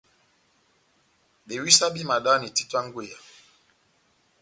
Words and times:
Bewisa 1.47 1.85
béhimadani 1.93 2.47
títo 2.57 2.75
ya 2.77 2.81
ngweya. 2.85 3.19